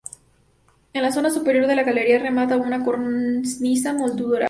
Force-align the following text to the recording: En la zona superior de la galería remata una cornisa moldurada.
En 0.93 1.03
la 1.03 1.11
zona 1.11 1.29
superior 1.29 1.67
de 1.67 1.75
la 1.75 1.83
galería 1.83 2.17
remata 2.17 2.57
una 2.57 2.83
cornisa 2.83 3.93
moldurada. 3.93 4.39